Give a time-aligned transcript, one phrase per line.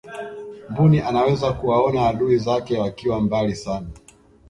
[0.69, 3.87] mbuni anaweza kuwaona adui zake wakiwa mbali sana